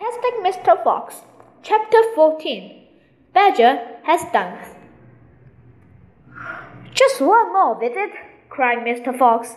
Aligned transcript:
Hashtag 0.00 0.40
Mr. 0.40 0.82
Fox, 0.82 1.16
Chapter 1.62 1.98
14 2.14 2.86
Badger 3.34 3.98
has 4.04 4.22
done. 4.32 4.58
Just 6.94 7.20
one 7.20 7.52
more 7.52 7.78
visit, 7.78 8.10
cried 8.48 8.78
Mr. 8.78 9.16
Fox, 9.18 9.56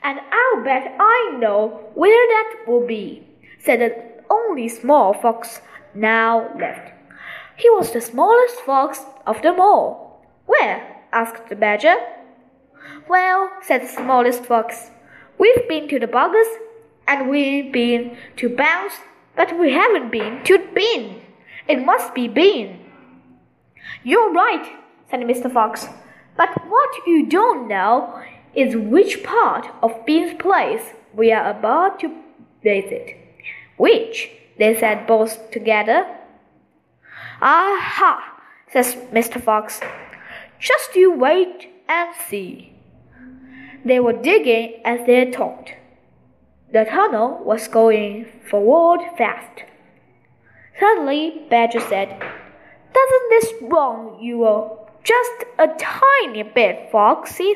and 0.00 0.20
I'll 0.20 0.62
bet 0.62 0.94
I 1.00 1.36
know 1.40 1.90
where 1.94 2.26
that 2.28 2.68
will 2.68 2.86
be, 2.86 3.26
said 3.58 3.80
the 3.80 3.96
only 4.30 4.68
small 4.68 5.12
fox 5.12 5.60
now 5.92 6.56
left. 6.56 6.92
He 7.56 7.68
was 7.70 7.90
the 7.90 8.00
smallest 8.00 8.60
fox 8.60 9.00
of 9.26 9.42
them 9.42 9.58
all. 9.58 10.24
Where? 10.46 11.02
asked 11.12 11.48
the 11.48 11.56
badger. 11.56 11.96
Well, 13.08 13.50
said 13.60 13.82
the 13.82 13.88
smallest 13.88 14.44
fox, 14.44 14.92
we've 15.36 15.66
been 15.68 15.88
to 15.88 15.98
the 15.98 16.06
Boggis, 16.06 16.58
and 17.08 17.28
we've 17.28 17.72
been 17.72 18.16
to 18.36 18.48
Bunce, 18.48 18.94
but 19.40 19.58
we 19.58 19.72
haven't 19.72 20.12
been 20.12 20.44
to 20.44 20.58
Bean. 20.74 21.22
It 21.66 21.82
must 21.82 22.14
be 22.14 22.28
Bean. 22.28 22.78
You're 24.04 24.30
right, 24.34 24.66
said 25.10 25.20
Mr. 25.20 25.50
Fox. 25.50 25.86
But 26.36 26.50
what 26.68 26.90
you 27.06 27.24
don't 27.26 27.66
know 27.66 28.22
is 28.54 28.76
which 28.76 29.24
part 29.24 29.66
of 29.82 30.04
Bean's 30.04 30.34
place 30.34 30.92
we 31.14 31.32
are 31.32 31.48
about 31.50 32.00
to 32.00 32.14
visit. 32.62 33.16
Which? 33.78 34.28
they 34.58 34.78
said 34.78 35.06
both 35.06 35.50
together. 35.50 36.06
Aha, 37.40 38.42
says 38.70 38.94
Mr. 39.10 39.40
Fox. 39.40 39.80
Just 40.58 40.94
you 40.94 41.14
wait 41.14 41.70
and 41.88 42.14
see. 42.28 42.74
They 43.86 44.00
were 44.00 44.12
digging 44.12 44.82
as 44.84 45.06
they 45.06 45.30
talked. 45.30 45.79
The 46.72 46.84
tunnel 46.84 47.42
was 47.44 47.66
going 47.66 48.26
forward 48.48 49.00
fast. 49.18 49.64
Suddenly, 50.78 51.46
Badger 51.50 51.80
said, 51.80 52.08
Doesn't 52.94 53.30
this 53.30 53.52
wrong 53.62 54.18
you 54.22 54.44
just 55.02 55.44
a 55.58 55.66
tiny 55.66 56.44
bit, 56.44 56.90
Foxy? 56.92 57.54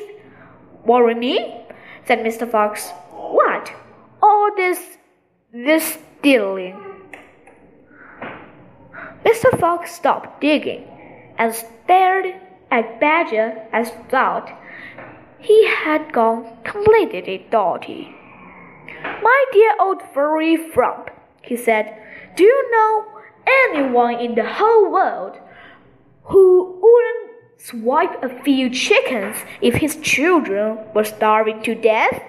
Worry 0.83 1.15
me? 1.15 1.65
said 2.03 2.19
Mr. 2.19 2.49
Fox. 2.49 2.89
What? 3.11 3.71
All 4.21 4.53
this, 4.55 4.97
this 5.53 5.97
stealing. 6.19 6.77
Mr. 9.23 9.57
Fox 9.59 9.93
stopped 9.93 10.41
digging 10.41 10.85
and 11.37 11.55
stared 11.55 12.35
at 12.69 12.99
Badger 12.99 13.65
as 13.71 13.91
thought 14.09 14.51
he 15.39 15.67
had 15.67 16.11
gone 16.11 16.57
completely 16.65 17.47
dotty. 17.49 18.13
My 19.21 19.45
dear 19.51 19.75
old 19.79 20.01
furry 20.13 20.57
frump, 20.57 21.09
he 21.41 21.55
said, 21.55 22.01
do 22.35 22.43
you 22.43 22.71
know 22.71 23.05
anyone 23.47 24.15
in 24.15 24.35
the 24.35 24.45
whole 24.45 24.91
world 24.91 25.37
who 26.23 26.79
wouldn't 26.81 27.59
swipe 27.59 28.21
a 28.23 28.43
few 28.43 28.69
chickens 28.69 29.37
if 29.61 29.75
his 29.75 29.95
children 29.97 30.79
were 30.93 31.03
starving 31.03 31.61
to 31.63 31.75
death? 31.75 32.21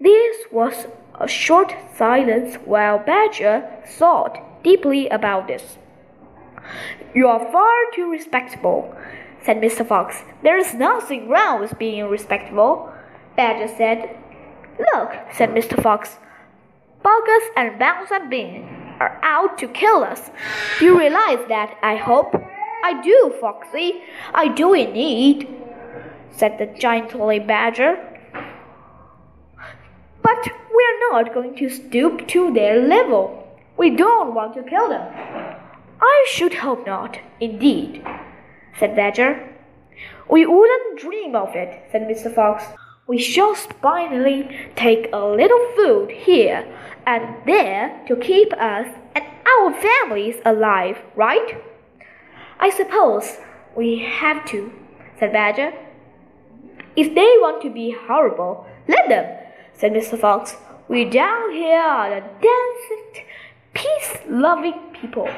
This 0.00 0.36
was 0.52 0.86
a 1.18 1.28
short 1.28 1.74
silence 1.96 2.56
while 2.64 2.98
Badger 2.98 3.66
thought 3.86 4.62
deeply 4.62 5.08
about 5.08 5.46
this. 5.46 5.78
You 7.14 7.28
are 7.28 7.50
far 7.52 7.74
too 7.94 8.10
respectable, 8.10 8.94
said 9.44 9.58
Mr. 9.58 9.86
Fox. 9.86 10.22
There 10.42 10.58
is 10.58 10.74
nothing 10.74 11.28
wrong 11.28 11.60
with 11.60 11.78
being 11.78 12.06
respectable, 12.06 12.92
Badger 13.36 13.72
said. 13.76 14.16
Look, 14.78 15.12
said 15.32 15.50
Mr. 15.50 15.80
Fox. 15.82 16.16
Boggis 17.04 17.48
and 17.56 17.78
Bunce 17.78 18.10
and 18.10 18.30
Bean 18.30 18.96
are 18.98 19.20
out 19.22 19.58
to 19.58 19.68
kill 19.68 20.02
us. 20.02 20.30
You 20.80 20.98
realize 20.98 21.46
that, 21.48 21.76
I 21.82 21.96
hope? 21.96 22.34
I 22.82 23.00
do, 23.02 23.34
Foxy. 23.40 24.02
I 24.34 24.48
do 24.48 24.74
indeed, 24.74 25.48
said 26.30 26.58
the 26.58 26.66
giantly 26.66 27.40
Badger. 27.40 27.98
But 30.22 30.48
we're 30.72 31.10
not 31.10 31.34
going 31.34 31.56
to 31.56 31.68
stoop 31.68 32.26
to 32.28 32.52
their 32.52 32.80
level. 32.80 33.46
We 33.76 33.90
don't 33.90 34.34
want 34.34 34.54
to 34.54 34.62
kill 34.62 34.88
them. 34.88 35.12
I 36.00 36.26
should 36.28 36.54
hope 36.54 36.86
not, 36.86 37.18
indeed, 37.40 38.04
said 38.78 38.96
Badger. 38.96 39.50
We 40.30 40.46
wouldn't 40.46 41.00
dream 41.00 41.36
of 41.36 41.54
it, 41.54 41.88
said 41.90 42.02
Mr. 42.02 42.34
Fox. 42.34 42.64
We 43.06 43.18
shall 43.18 43.54
finally 43.54 44.48
take 44.76 45.10
a 45.12 45.18
little 45.18 45.60
food 45.76 46.10
here 46.10 46.66
and 47.06 47.36
there 47.44 48.02
to 48.08 48.16
keep 48.16 48.50
us 48.54 48.88
and 49.14 49.24
our 49.46 49.74
families 49.74 50.36
alive, 50.46 51.02
right? 51.14 51.62
I 52.58 52.70
suppose 52.70 53.36
we 53.76 53.98
have 53.98 54.46
to, 54.46 54.72
said 55.18 55.32
Badger. 55.32 55.74
If 56.96 57.14
they 57.14 57.36
want 57.42 57.60
to 57.62 57.70
be 57.70 57.94
horrible, 58.06 58.66
let 58.88 59.10
them, 59.10 59.36
said 59.74 59.92
Mr. 59.92 60.18
Fox. 60.18 60.56
We 60.88 61.04
down 61.04 61.52
here 61.52 61.80
are 61.80 62.08
the 62.08 62.26
dancing, 62.40 63.26
peace 63.74 64.16
loving 64.30 64.80
people. 64.98 65.28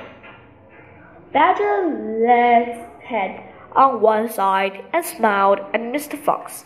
Badger 1.33 2.23
laid 2.25 2.67
his 2.69 3.07
head 3.09 3.53
on 3.73 4.01
one 4.01 4.29
side 4.31 4.85
and 4.93 5.05
smiled 5.05 5.59
at 5.75 5.81
Mr. 5.81 6.17
Fox. 6.17 6.65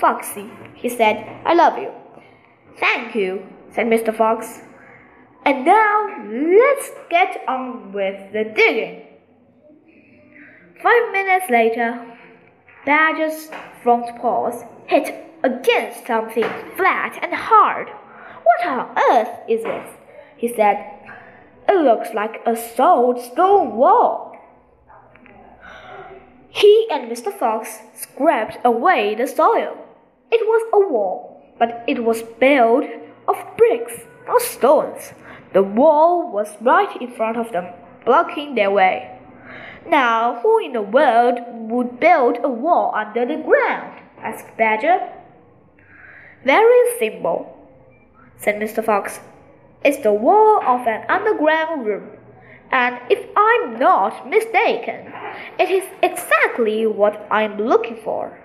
Foxy, 0.00 0.50
he 0.74 0.88
said, 0.88 1.16
I 1.44 1.54
love 1.54 1.78
you. 1.78 1.90
Thank 2.78 3.14
you, 3.14 3.46
said 3.72 3.86
Mr. 3.86 4.14
Fox. 4.14 4.60
And 5.44 5.64
now 5.64 6.08
let's 6.28 6.90
get 7.08 7.42
on 7.48 7.92
with 7.92 8.32
the 8.32 8.44
digging. 8.44 9.06
Five 10.82 11.12
minutes 11.12 11.46
later, 11.48 12.18
Badger's 12.84 13.48
front 13.82 14.20
paws 14.20 14.64
hit 14.86 15.14
against 15.42 16.06
something 16.06 16.44
flat 16.76 17.18
and 17.22 17.32
hard. 17.32 17.88
What 17.88 18.66
on 18.66 18.98
earth 19.10 19.40
is 19.48 19.62
this? 19.62 19.88
he 20.36 20.48
said. 20.48 20.84
It 21.68 21.82
looks 21.82 22.10
like 22.14 22.42
a 22.46 22.56
solid 22.56 23.18
stone 23.20 23.76
wall. 23.76 24.36
He 26.48 26.86
and 26.90 27.10
Mr. 27.10 27.32
Fox 27.32 27.78
scraped 27.94 28.58
away 28.64 29.14
the 29.14 29.26
soil. 29.26 29.85
It 30.30 30.40
was 30.44 30.66
a 30.72 30.92
wall, 30.92 31.42
but 31.58 31.84
it 31.86 32.02
was 32.04 32.22
built 32.22 32.84
of 33.28 33.36
bricks, 33.56 33.94
not 34.26 34.42
stones. 34.42 35.12
The 35.52 35.62
wall 35.62 36.30
was 36.30 36.56
right 36.60 37.00
in 37.00 37.12
front 37.12 37.36
of 37.36 37.52
them, 37.52 37.72
blocking 38.04 38.54
their 38.54 38.70
way. 38.70 39.18
Now, 39.88 40.40
who 40.40 40.58
in 40.58 40.72
the 40.72 40.82
world 40.82 41.38
would 41.70 42.00
build 42.00 42.38
a 42.42 42.48
wall 42.48 42.92
under 42.94 43.24
the 43.24 43.36
ground? 43.42 44.00
asked 44.20 44.56
Badger. 44.56 44.98
Very 46.44 46.98
simple, 46.98 47.56
said 48.36 48.56
Mr. 48.56 48.84
Fox. 48.84 49.20
It's 49.84 49.98
the 49.98 50.12
wall 50.12 50.60
of 50.64 50.86
an 50.86 51.04
underground 51.08 51.86
room. 51.86 52.10
And 52.72 52.98
if 53.08 53.24
I'm 53.36 53.78
not 53.78 54.28
mistaken, 54.28 55.12
it 55.58 55.70
is 55.70 55.84
exactly 56.02 56.86
what 56.86 57.26
I'm 57.30 57.58
looking 57.58 57.96
for. 58.02 58.36